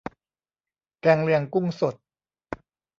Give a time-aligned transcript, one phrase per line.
[1.01, 1.95] แกงเลียงกุ้งสด